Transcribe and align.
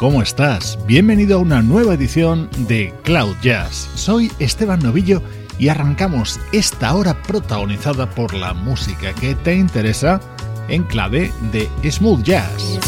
¿Cómo 0.00 0.22
estás? 0.22 0.78
Bienvenido 0.86 1.36
a 1.36 1.40
una 1.42 1.60
nueva 1.60 1.92
edición 1.92 2.48
de 2.66 2.94
Cloud 3.02 3.36
Jazz. 3.42 3.90
Soy 3.96 4.32
Esteban 4.38 4.80
Novillo 4.80 5.20
y 5.58 5.68
arrancamos 5.68 6.40
esta 6.52 6.94
hora 6.94 7.22
protagonizada 7.22 8.08
por 8.08 8.32
la 8.32 8.54
música 8.54 9.12
que 9.12 9.34
te 9.34 9.54
interesa 9.56 10.18
en 10.70 10.84
clave 10.84 11.30
de 11.52 11.68
smooth 11.90 12.22
jazz. 12.22 12.80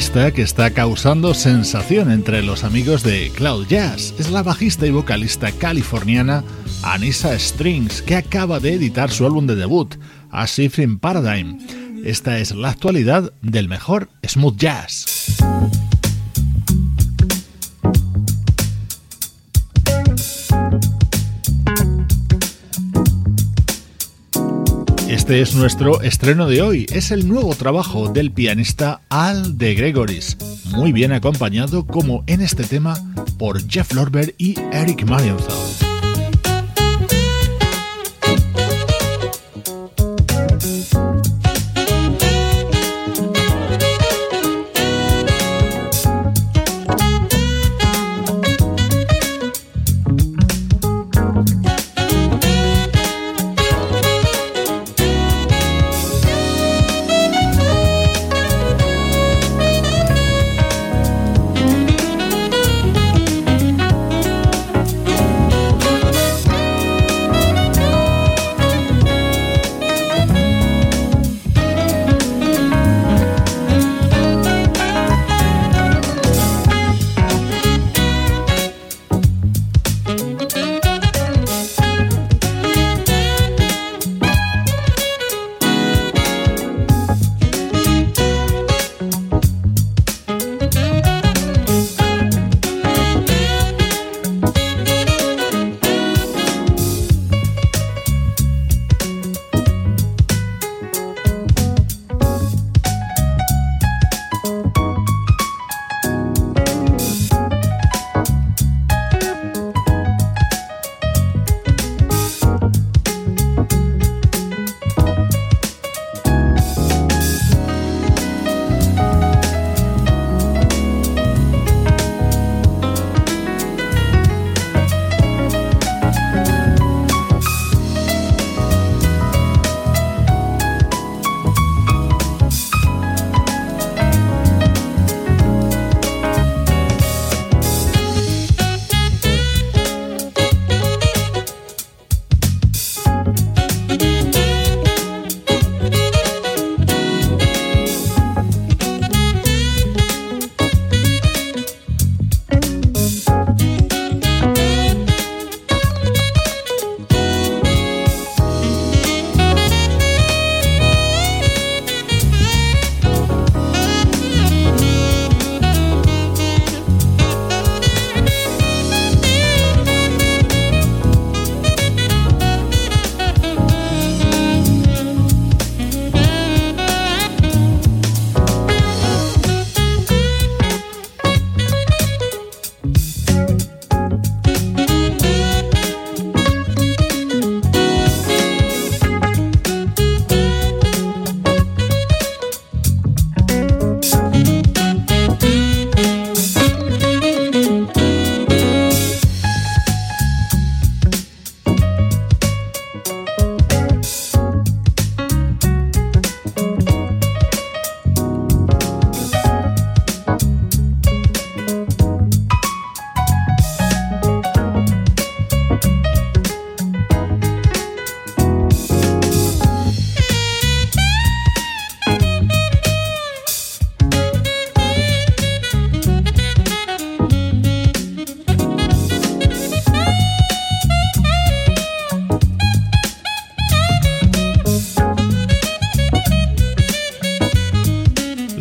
Que 0.00 0.40
está 0.40 0.70
causando 0.70 1.34
sensación 1.34 2.10
entre 2.10 2.42
los 2.42 2.64
amigos 2.64 3.02
de 3.02 3.30
Cloud 3.34 3.66
Jazz. 3.66 4.14
Es 4.18 4.30
la 4.30 4.42
bajista 4.42 4.86
y 4.86 4.90
vocalista 4.90 5.52
californiana 5.52 6.42
Anissa 6.82 7.38
Strings, 7.38 8.00
que 8.00 8.16
acaba 8.16 8.60
de 8.60 8.72
editar 8.72 9.10
su 9.10 9.26
álbum 9.26 9.46
de 9.46 9.56
debut, 9.56 9.96
A 10.30 10.46
Shift 10.46 10.80
Paradigm. 11.00 11.58
Esta 12.02 12.38
es 12.38 12.54
la 12.54 12.70
actualidad 12.70 13.30
del 13.42 13.68
mejor 13.68 14.08
smooth 14.26 14.56
jazz. 14.56 15.36
Este 25.30 25.42
es 25.42 25.54
nuestro 25.54 26.00
estreno 26.02 26.48
de 26.48 26.60
hoy. 26.60 26.86
Es 26.92 27.12
el 27.12 27.28
nuevo 27.28 27.54
trabajo 27.54 28.08
del 28.08 28.32
pianista 28.32 29.02
Al 29.10 29.56
de 29.58 29.76
Gregoris, 29.76 30.36
muy 30.72 30.90
bien 30.90 31.12
acompañado 31.12 31.86
como 31.86 32.24
en 32.26 32.40
este 32.40 32.64
tema 32.64 32.96
por 33.38 33.64
Jeff 33.70 33.92
Lorber 33.92 34.34
y 34.38 34.56
Eric 34.72 35.04
Marienthal. 35.04 35.89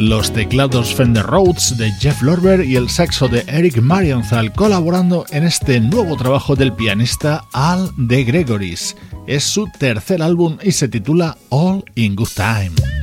Los 0.10 0.34
teclados 0.34 0.96
Fender 0.96 1.24
Rhodes 1.24 1.78
de 1.78 1.92
Jeff 1.92 2.24
Lorber 2.24 2.66
y 2.66 2.76
el 2.76 2.90
saxo 2.90 3.28
de 3.28 3.44
Eric 3.48 3.80
Marienthal 3.80 4.52
colaborando 4.54 5.24
en 5.30 5.44
este 5.44 5.80
nuevo 5.80 6.18
trabajo 6.18 6.56
del 6.56 6.74
pianista 6.74 7.46
Al 7.54 7.92
de 7.96 8.24
Gregoris. 8.24 8.98
Es 9.28 9.44
su 9.44 9.70
tercer 9.78 10.24
álbum 10.24 10.58
y 10.64 10.72
se 10.72 10.88
titula 10.88 11.38
All 11.50 11.84
in 11.94 12.16
Good 12.16 12.30
Time. 12.36 12.99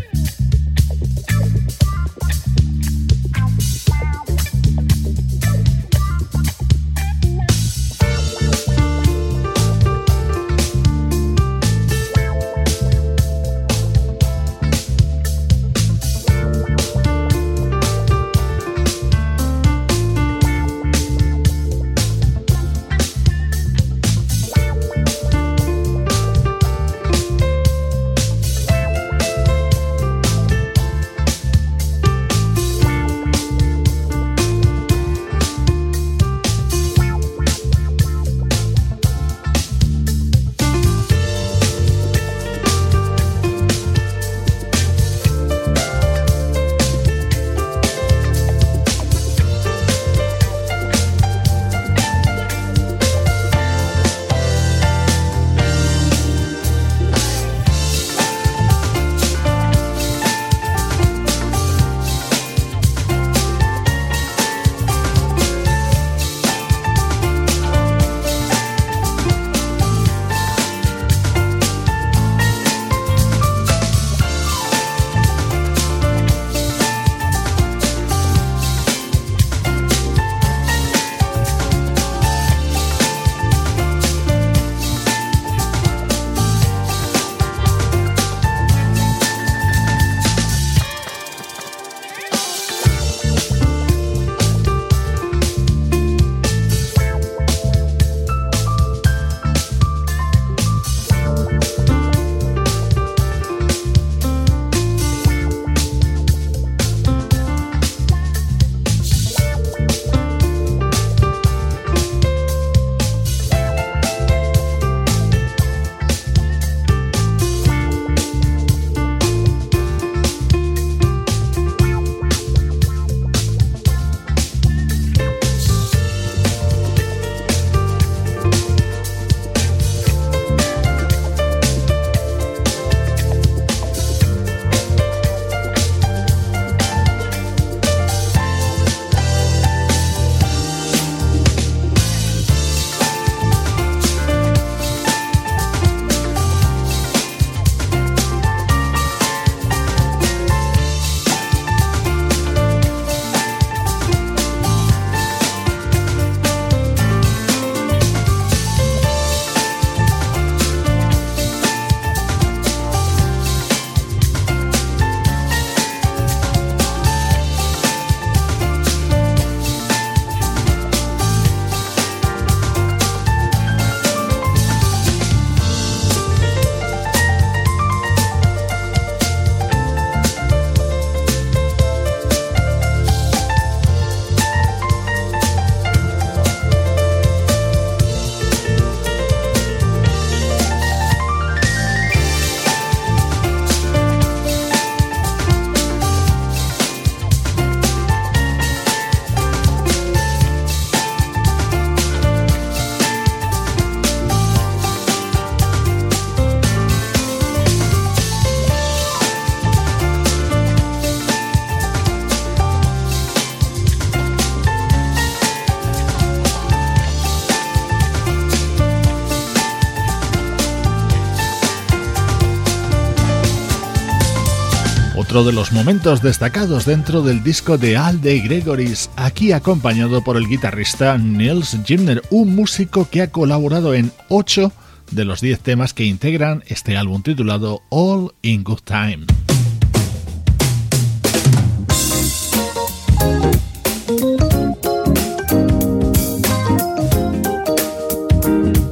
Otro 225.36 225.44
de 225.44 225.52
los 225.52 225.70
momentos 225.70 226.22
destacados 226.22 226.86
dentro 226.86 227.20
del 227.20 227.42
disco 227.42 227.76
de 227.76 227.98
Al 227.98 228.22
de 228.22 228.40
Gregoris, 228.40 229.10
aquí 229.16 229.52
acompañado 229.52 230.24
por 230.24 230.38
el 230.38 230.48
guitarrista 230.48 231.18
Nils 231.18 231.76
Gimner, 231.84 232.22
un 232.30 232.54
músico 232.54 233.06
que 233.10 233.20
ha 233.20 233.30
colaborado 233.30 233.92
en 233.92 234.12
8 234.30 234.72
de 235.10 235.24
los 235.26 235.42
10 235.42 235.60
temas 235.60 235.92
que 235.92 236.04
integran 236.04 236.64
este 236.68 236.96
álbum 236.96 237.20
titulado 237.20 237.82
All 237.90 238.32
in 238.40 238.64
Good 238.64 238.80
Time. 238.84 239.26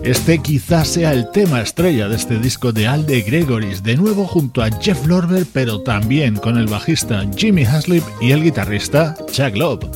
Este 0.04 0.38
quizás 0.38 0.88
sea 0.88 1.12
el 1.12 1.30
tema 1.30 1.62
estrella 1.62 2.08
de 2.08 2.16
este 2.16 2.38
disco 2.38 2.73
de 2.73 2.87
Alde 2.87 3.23
Gregoris, 3.23 3.82
de 3.82 3.96
nuevo 3.96 4.26
junto 4.26 4.62
a 4.62 4.68
Jeff 4.70 5.06
Lorber, 5.06 5.46
pero 5.50 5.80
también 5.80 6.37
con 6.37 6.58
el 6.58 6.66
bajista 6.66 7.25
Jimmy 7.34 7.64
Haslip 7.64 8.04
y 8.20 8.32
el 8.32 8.42
guitarrista 8.42 9.16
Chuck 9.32 9.56
Love. 9.56 9.87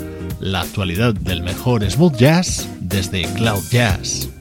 La 0.41 0.63
actualidad 0.63 1.13
del 1.13 1.43
mejor 1.43 1.89
smooth 1.89 2.17
jazz 2.17 2.67
desde 2.81 3.25
Cloud 3.35 3.65
Jazz. 3.71 4.38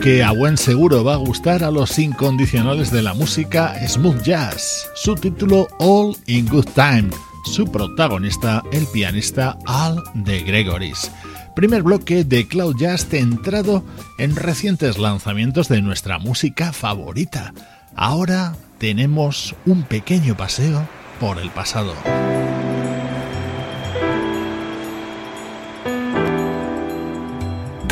Que 0.00 0.24
a 0.24 0.32
buen 0.32 0.58
seguro 0.58 1.04
va 1.04 1.14
a 1.14 1.18
gustar 1.18 1.62
a 1.62 1.70
los 1.70 1.96
incondicionales 2.00 2.90
de 2.90 3.00
la 3.00 3.14
música 3.14 3.76
smooth 3.86 4.20
jazz. 4.22 4.88
Su 4.96 5.14
título 5.14 5.68
All 5.78 6.16
in 6.26 6.48
Good 6.48 6.70
Time. 6.74 7.10
Su 7.44 7.70
protagonista, 7.70 8.64
el 8.72 8.86
pianista 8.88 9.56
Al 9.64 10.02
de 10.14 10.40
Gregoris. 10.40 11.12
Primer 11.54 11.84
bloque 11.84 12.24
de 12.24 12.48
Cloud 12.48 12.74
Jazz 12.76 13.06
centrado 13.06 13.84
en 14.18 14.34
recientes 14.34 14.98
lanzamientos 14.98 15.68
de 15.68 15.80
nuestra 15.80 16.18
música 16.18 16.72
favorita. 16.72 17.54
Ahora 17.94 18.56
tenemos 18.78 19.54
un 19.64 19.84
pequeño 19.84 20.36
paseo 20.36 20.88
por 21.20 21.38
el 21.38 21.50
pasado. 21.50 21.94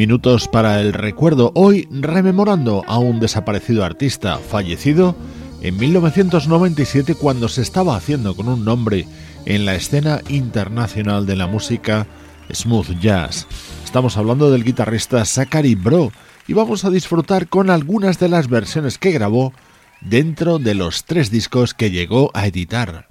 Minutos 0.00 0.48
para 0.48 0.80
el 0.80 0.94
recuerdo, 0.94 1.52
hoy 1.54 1.86
rememorando 1.90 2.82
a 2.86 2.96
un 2.96 3.20
desaparecido 3.20 3.84
artista 3.84 4.38
fallecido 4.38 5.14
en 5.60 5.76
1997 5.76 7.16
cuando 7.16 7.50
se 7.50 7.60
estaba 7.60 7.96
haciendo 7.96 8.34
con 8.34 8.48
un 8.48 8.64
nombre 8.64 9.04
en 9.44 9.66
la 9.66 9.74
escena 9.74 10.22
internacional 10.30 11.26
de 11.26 11.36
la 11.36 11.46
música 11.46 12.06
smooth 12.50 12.98
jazz. 12.98 13.46
Estamos 13.84 14.16
hablando 14.16 14.50
del 14.50 14.64
guitarrista 14.64 15.22
Zachary 15.26 15.74
Bro 15.74 16.12
y 16.48 16.54
vamos 16.54 16.86
a 16.86 16.90
disfrutar 16.90 17.48
con 17.48 17.68
algunas 17.68 18.18
de 18.18 18.30
las 18.30 18.48
versiones 18.48 18.96
que 18.96 19.12
grabó 19.12 19.52
dentro 20.00 20.58
de 20.58 20.76
los 20.76 21.04
tres 21.04 21.30
discos 21.30 21.74
que 21.74 21.90
llegó 21.90 22.30
a 22.32 22.46
editar. 22.46 23.09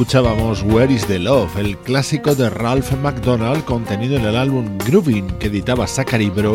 Escuchábamos 0.00 0.62
Where 0.62 0.90
is 0.90 1.06
the 1.08 1.18
Love, 1.18 1.58
el 1.58 1.76
clásico 1.76 2.34
de 2.34 2.48
Ralph 2.48 2.90
McDonald 3.02 3.62
contenido 3.66 4.16
en 4.16 4.24
el 4.24 4.34
álbum 4.34 4.78
Grooving 4.86 5.26
que 5.32 5.48
editaba 5.48 5.86
Zachary 5.86 6.30
Bro 6.30 6.54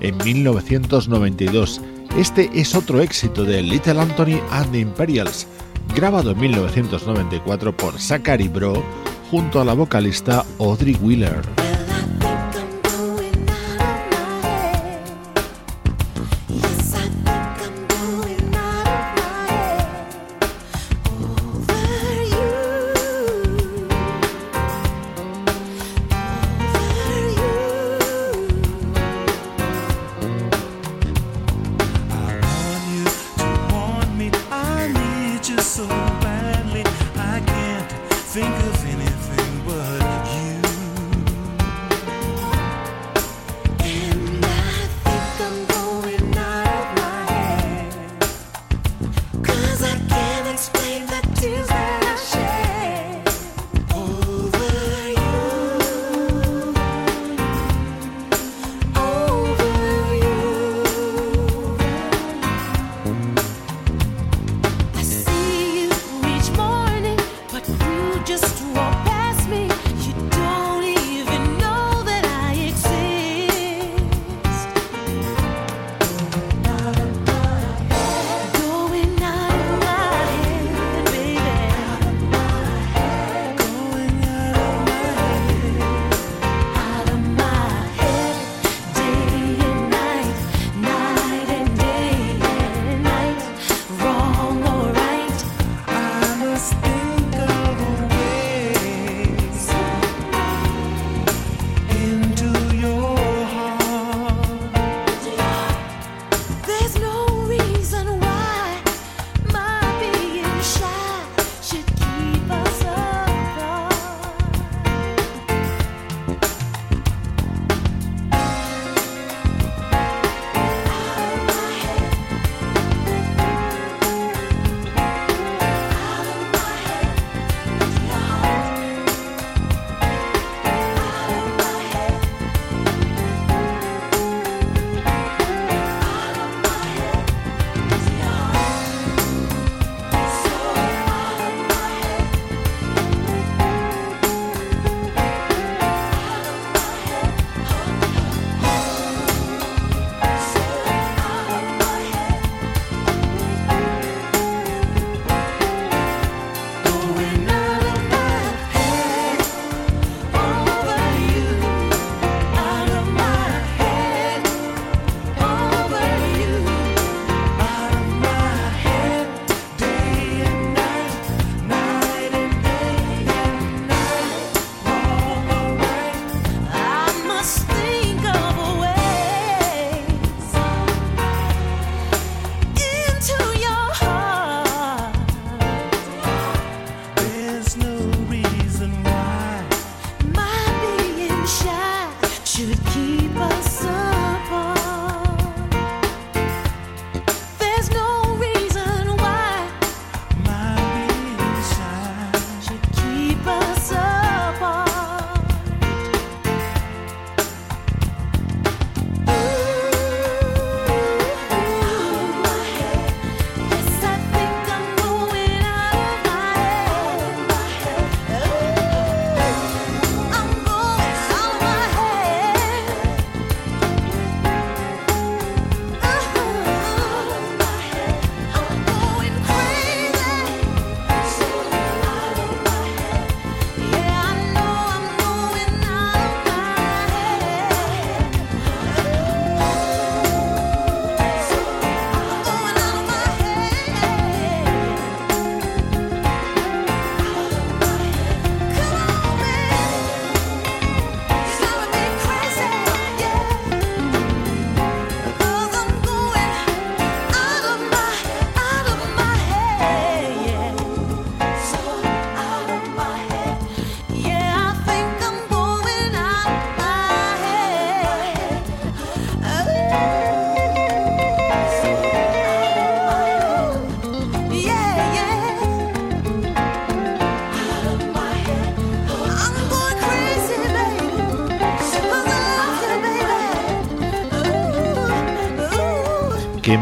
en 0.00 0.16
1992. 0.16 1.82
Este 2.16 2.48
es 2.54 2.74
otro 2.74 3.02
éxito 3.02 3.44
de 3.44 3.60
Little 3.60 4.00
Anthony 4.00 4.40
and 4.50 4.72
the 4.72 4.78
Imperials, 4.78 5.46
grabado 5.94 6.30
en 6.30 6.40
1994 6.40 7.76
por 7.76 8.00
Zachary 8.00 8.48
Bro 8.48 8.82
junto 9.30 9.60
a 9.60 9.66
la 9.66 9.74
vocalista 9.74 10.46
Audrey 10.58 10.94
Wheeler. 10.94 11.67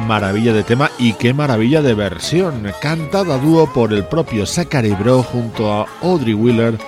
Maravilla 0.07 0.53
de 0.53 0.63
tema 0.63 0.93
y 0.99 1.15
qué 1.15 1.35
maravilla 1.35 1.83
de 1.83 1.95
versión, 1.95 2.73
cantada 2.81 3.35
a 3.35 3.39
dúo 3.39 3.67
por 3.73 3.93
el 3.93 4.05
propio 4.05 4.47
Zachary 4.47 4.93
Bro 4.93 5.25
junto 5.25 5.73
a 5.73 5.85
Audrey 6.03 6.33
Wheeler 6.33 6.79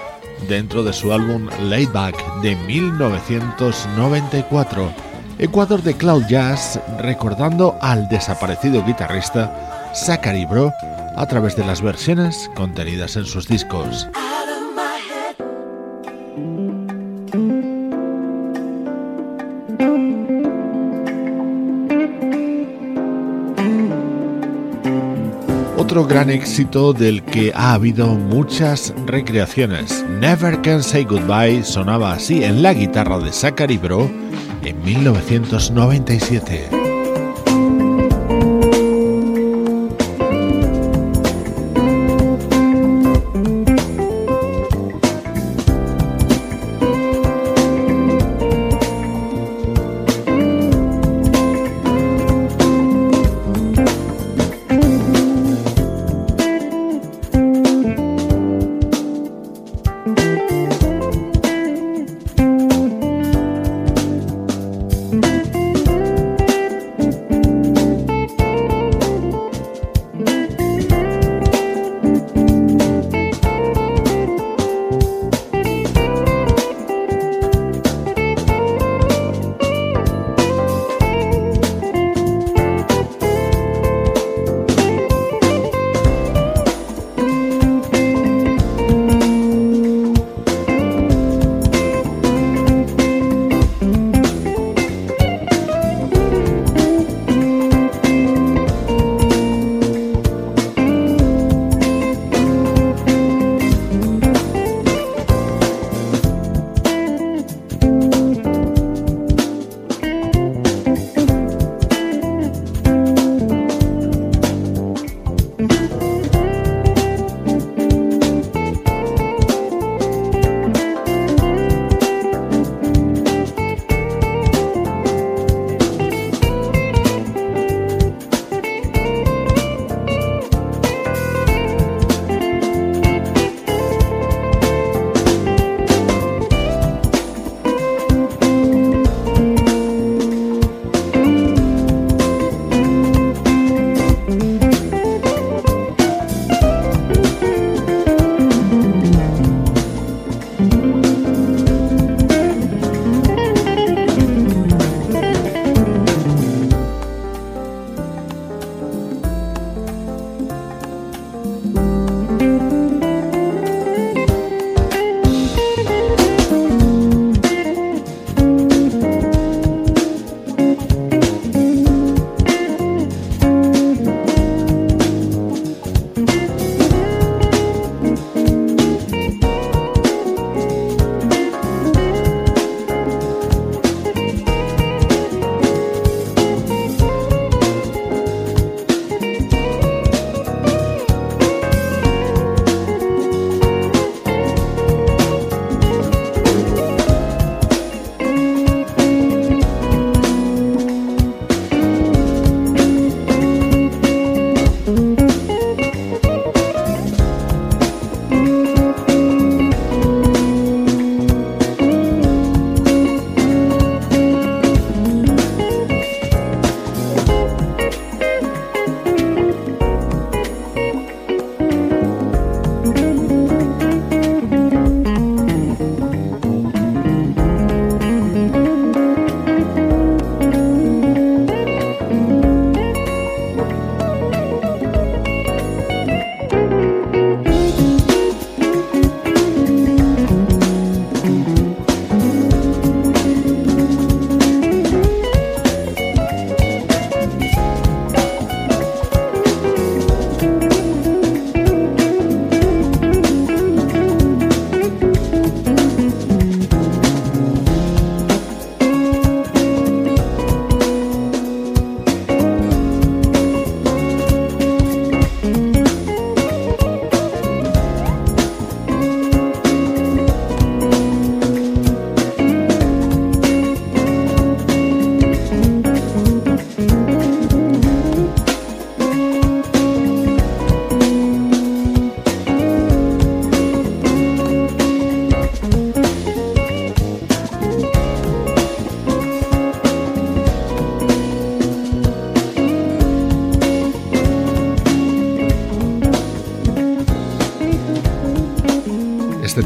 dentro 0.49 0.85
de 0.85 0.93
su 0.93 1.13
álbum 1.13 1.49
Layback 1.65 2.41
de 2.41 2.55
1994. 2.55 4.93
Ecuador 5.39 5.83
de 5.83 5.95
Cloud 5.95 6.27
Jazz 6.29 6.79
recordando 7.01 7.77
al 7.81 8.09
desaparecido 8.09 8.85
guitarrista 8.85 9.91
Zachary 9.95 10.47
Bro 10.47 10.73
a 11.17 11.27
través 11.27 11.57
de 11.57 11.65
las 11.65 11.83
versiones 11.83 12.49
contenidas 12.55 13.17
en 13.17 13.25
sus 13.25 13.49
discos. 13.49 14.07
Gran 26.07 26.31
éxito 26.31 26.93
del 26.93 27.23
que 27.23 27.53
ha 27.55 27.75
habido 27.75 28.09
muchas 28.09 28.95
recreaciones. 29.07 30.05
Never 30.21 30.61
Can 30.63 30.83
Say 30.83 31.05
Goodbye 31.05 31.65
sonaba 31.65 32.13
así 32.13 32.45
en 32.45 32.63
la 32.63 32.75
guitarra 32.75 33.19
de 33.19 33.33
Zachary 33.33 33.79
Bro 33.79 34.11
en 34.63 34.83
1997. 34.85 36.78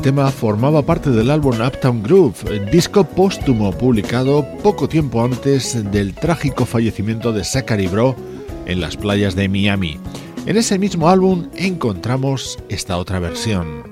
Tema 0.03 0.33
formaba 0.33 0.83
parte 0.83 1.11
del 1.11 1.31
álbum 1.31 1.61
Uptown 1.61 2.03
Groove, 2.03 2.59
disco 2.73 3.05
póstumo 3.05 3.71
publicado 3.71 4.45
poco 4.61 4.89
tiempo 4.89 5.23
antes 5.23 5.93
del 5.93 6.13
trágico 6.13 6.67
fallecimiento 6.67 7.33
de 7.33 7.45
Zachary 7.45 7.87
Bro 7.87 8.17
en 8.67 8.81
las 8.81 8.97
playas 8.97 9.37
de 9.37 9.49
Miami. 9.49 10.01
En 10.45 10.57
ese 10.57 10.77
mismo 10.77 11.09
álbum 11.09 11.47
encontramos 11.55 12.59
esta 12.69 12.99
otra 12.99 13.21
versión. 13.21 13.92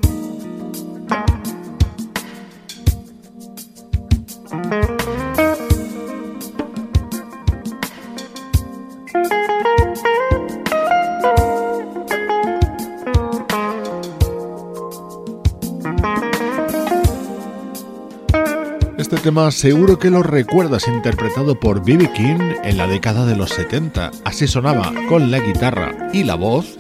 Tema 19.31 19.53
seguro 19.53 19.97
que 19.97 20.11
lo 20.11 20.25
recuerdas 20.25 20.89
interpretado 20.89 21.55
por 21.55 21.85
B.B. 21.85 22.11
King 22.15 22.57
en 22.65 22.77
la 22.77 22.89
década 22.89 23.25
de 23.25 23.37
los 23.37 23.51
70. 23.51 24.11
Así 24.25 24.49
sonaba 24.49 24.93
con 25.09 25.31
la 25.31 25.39
guitarra 25.39 26.11
y 26.13 26.25
la 26.25 26.35
voz 26.35 26.75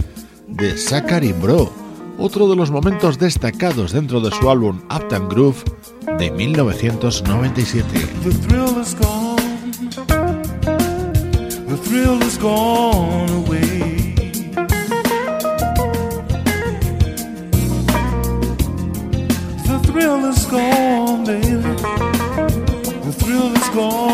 de 0.48 0.76
Zachary 0.76 1.32
Bro, 1.32 1.72
otro 2.18 2.48
de 2.48 2.56
los 2.56 2.72
momentos 2.72 3.20
destacados 3.20 3.92
dentro 3.92 4.20
de 4.20 4.32
su 4.32 4.50
álbum 4.50 4.80
Uptown 4.92 5.28
Groove 5.28 5.62
de 6.18 6.32
1997. 6.32 7.86
The 8.24 8.30
thrill 8.32 8.80
is 8.82 8.96
gone. 8.96 9.36
The 11.68 11.76
thrill 11.84 12.20
is 12.20 12.36
gone. 12.36 13.44
The 19.66 19.78
thrill 19.86 20.28
is 20.28 20.46
gone, 20.50 20.89
gone 23.72 24.09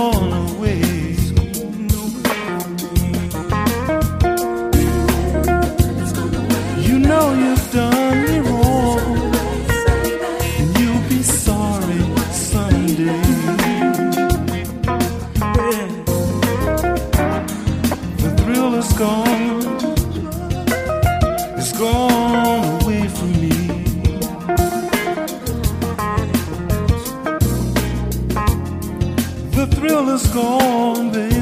thrill 29.74 30.08
is 30.10 30.26
gone, 30.28 31.10
baby. 31.12 31.36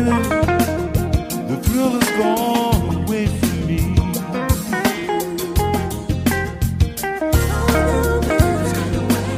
The 1.49 1.59
thrill 1.63 1.97
is 1.97 2.11
gone 2.11 3.05
away 3.05 3.27
from 3.27 3.67
me. 3.67 3.81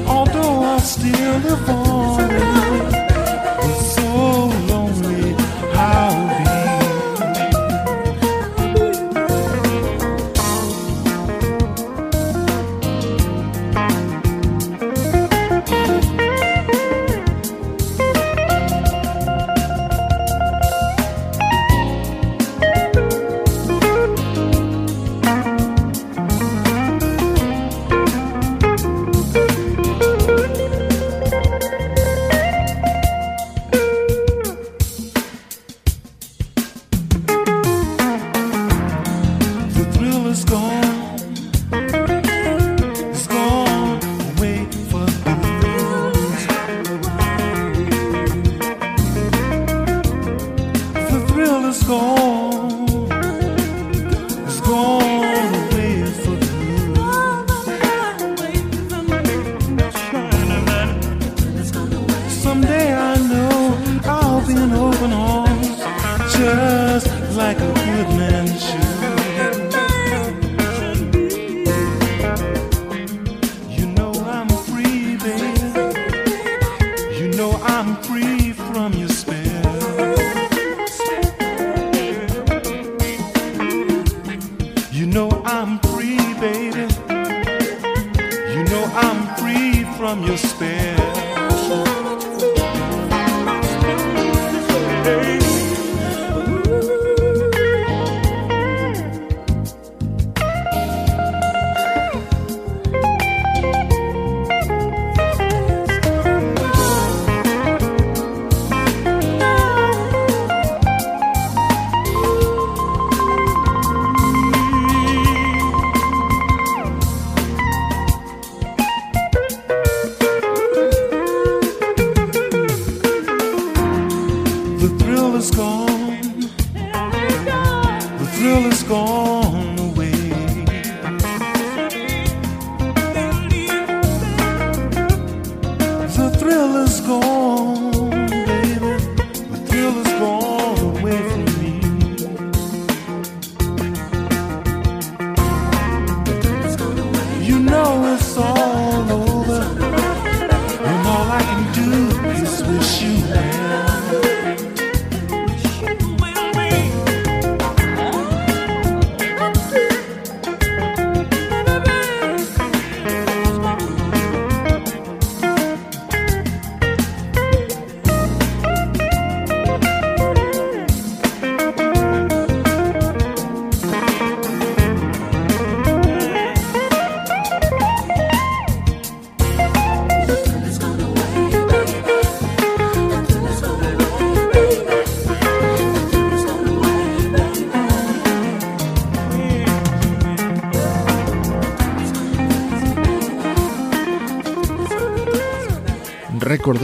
Although 0.07 0.63
I 0.63 0.79
still 0.79 1.39
live 1.39 1.69
on. 1.71 2.46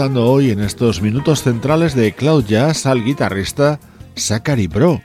Hoy 0.02 0.50
en 0.50 0.60
estos 0.60 1.00
minutos 1.00 1.44
centrales 1.44 1.94
de 1.94 2.12
Cloud 2.12 2.44
Jazz 2.44 2.86
al 2.86 3.04
guitarrista 3.04 3.78
Zachary 4.16 4.66
Bro. 4.66 5.00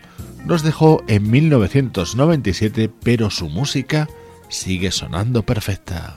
Nos 0.46 0.64
dejó 0.64 1.04
en 1.08 1.30
1997, 1.30 2.90
pero 3.04 3.30
su 3.30 3.48
música 3.48 4.08
sigue 4.50 4.92
sonando 4.92 5.44
perfecta. 5.44 6.16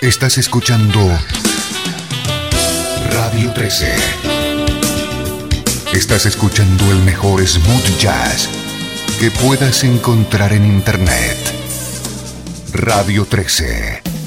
Estás 0.00 0.38
escuchando 0.38 1.00
Radio 3.12 3.52
13. 3.52 3.94
Estás 5.92 6.24
escuchando 6.24 6.90
el 6.90 7.02
mejor 7.02 7.46
smooth 7.46 7.98
jazz 8.00 8.48
que 9.20 9.30
puedas 9.30 9.84
encontrar 9.84 10.54
en 10.54 10.64
Internet. 10.64 11.36
Radio 12.72 13.26
13. 13.26 14.17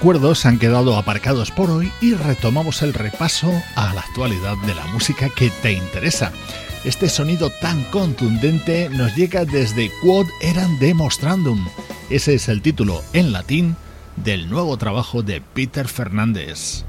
Recuerdos 0.00 0.46
han 0.46 0.58
quedado 0.58 0.96
aparcados 0.96 1.50
por 1.50 1.68
hoy 1.68 1.92
y 2.00 2.14
retomamos 2.14 2.80
el 2.80 2.94
repaso 2.94 3.52
a 3.76 3.92
la 3.92 4.00
actualidad 4.00 4.56
de 4.66 4.74
la 4.74 4.86
música 4.86 5.28
que 5.28 5.50
te 5.60 5.72
interesa. 5.72 6.32
Este 6.86 7.10
sonido 7.10 7.50
tan 7.60 7.84
contundente 7.84 8.88
nos 8.88 9.14
llega 9.14 9.44
desde 9.44 9.90
Quod 10.00 10.26
eran 10.40 10.78
demostrandum. 10.78 11.66
Ese 12.08 12.32
es 12.32 12.48
el 12.48 12.62
título 12.62 13.02
en 13.12 13.32
latín 13.32 13.76
del 14.16 14.48
nuevo 14.48 14.78
trabajo 14.78 15.22
de 15.22 15.42
Peter 15.42 15.86
Fernández. 15.86 16.86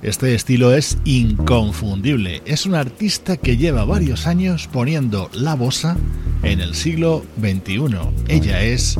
Este 0.00 0.34
estilo 0.34 0.72
es 0.72 0.96
inconfundible. 1.04 2.40
Es 2.46 2.64
un 2.64 2.74
artista 2.74 3.36
que 3.36 3.58
lleva 3.58 3.84
varios 3.84 4.26
años 4.26 4.70
poniendo 4.72 5.28
la 5.34 5.54
bossa 5.54 5.98
en 6.42 6.60
el 6.60 6.74
siglo 6.74 7.24
XXI. 7.40 7.98
Ella 8.28 8.62
es 8.62 8.98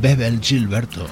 Bebel 0.00 0.40
Gilberto. 0.40 1.06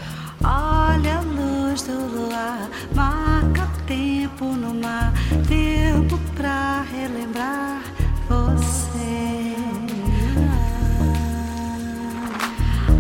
Olha 0.45 1.19
a 1.19 1.23
luz 1.23 1.87
do 1.87 1.95
luar, 2.09 2.69
marca 2.95 3.69
tempo 3.87 4.45
no 4.57 4.75
mar, 4.75 5.13
tempo 5.49 6.19
pra 6.35 6.85
relembrar 6.91 7.83
você. 8.29 9.55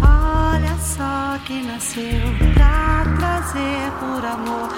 Olha 0.01 0.76
só 0.78 1.39
que 1.45 1.62
nasceu 1.62 2.22
pra 2.55 3.05
trazer 3.18 3.91
por 3.99 4.24
amor, 4.24 4.68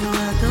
no 0.00 0.49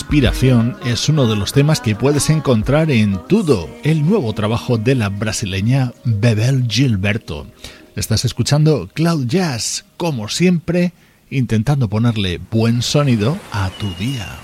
Inspiración 0.00 0.78
es 0.86 1.10
uno 1.10 1.26
de 1.28 1.36
los 1.36 1.52
temas 1.52 1.78
que 1.78 1.94
puedes 1.94 2.30
encontrar 2.30 2.90
en 2.90 3.18
Tudo, 3.28 3.68
el 3.84 4.04
nuevo 4.08 4.32
trabajo 4.32 4.78
de 4.78 4.94
la 4.94 5.10
brasileña 5.10 5.92
Bebel 6.04 6.66
Gilberto. 6.66 7.46
Estás 7.96 8.24
escuchando 8.24 8.88
Cloud 8.94 9.26
Jazz, 9.26 9.84
como 9.98 10.28
siempre, 10.30 10.94
intentando 11.28 11.88
ponerle 11.88 12.40
buen 12.50 12.80
sonido 12.80 13.36
a 13.52 13.68
tu 13.78 13.92
día. 14.02 14.38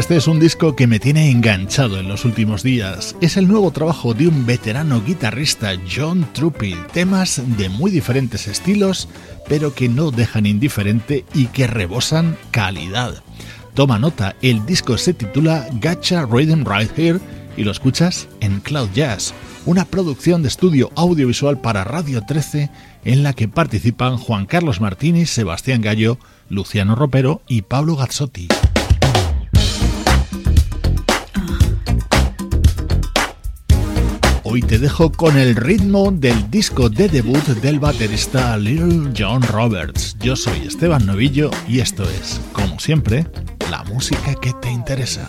Este 0.00 0.16
es 0.16 0.28
un 0.28 0.40
disco 0.40 0.74
que 0.76 0.86
me 0.86 0.98
tiene 0.98 1.30
enganchado 1.30 2.00
en 2.00 2.08
los 2.08 2.24
últimos 2.24 2.62
días. 2.62 3.14
Es 3.20 3.36
el 3.36 3.46
nuevo 3.46 3.70
trabajo 3.70 4.14
de 4.14 4.28
un 4.28 4.46
veterano 4.46 5.02
guitarrista, 5.04 5.72
John 5.94 6.26
Truppi. 6.32 6.74
Temas 6.94 7.42
de 7.58 7.68
muy 7.68 7.90
diferentes 7.90 8.48
estilos, 8.48 9.10
pero 9.46 9.74
que 9.74 9.90
no 9.90 10.10
dejan 10.10 10.46
indiferente 10.46 11.26
y 11.34 11.48
que 11.48 11.66
rebosan 11.66 12.38
calidad. 12.50 13.22
Toma 13.74 13.98
nota, 13.98 14.36
el 14.40 14.64
disco 14.64 14.96
se 14.96 15.12
titula 15.12 15.68
Gacha 15.74 16.24
Rhythm 16.24 16.64
Right 16.64 16.98
Here 16.98 17.20
y 17.58 17.64
lo 17.64 17.70
escuchas 17.70 18.26
en 18.40 18.60
Cloud 18.60 18.88
Jazz, 18.94 19.34
una 19.66 19.84
producción 19.84 20.40
de 20.40 20.48
estudio 20.48 20.90
audiovisual 20.96 21.60
para 21.60 21.84
Radio 21.84 22.24
13 22.26 22.70
en 23.04 23.22
la 23.22 23.34
que 23.34 23.48
participan 23.48 24.16
Juan 24.16 24.46
Carlos 24.46 24.80
Martínez, 24.80 25.28
Sebastián 25.28 25.82
Gallo, 25.82 26.18
Luciano 26.48 26.94
Ropero 26.94 27.42
y 27.46 27.62
Pablo 27.62 27.96
Gazzotti. 27.96 28.48
Hoy 34.52 34.62
te 34.62 34.80
dejo 34.80 35.12
con 35.12 35.38
el 35.38 35.54
ritmo 35.54 36.10
del 36.10 36.50
disco 36.50 36.90
de 36.90 37.08
debut 37.08 37.46
del 37.62 37.78
baterista 37.78 38.56
Little 38.56 39.12
John 39.16 39.42
Roberts. 39.42 40.16
Yo 40.18 40.34
soy 40.34 40.66
Esteban 40.66 41.06
Novillo 41.06 41.52
y 41.68 41.78
esto 41.78 42.02
es, 42.02 42.40
como 42.52 42.80
siempre, 42.80 43.28
la 43.70 43.84
música 43.84 44.34
que 44.34 44.52
te 44.54 44.68
interesa. 44.68 45.28